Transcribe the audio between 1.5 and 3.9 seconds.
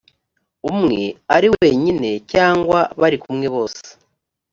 wenyine cyangwa bari kumwe bose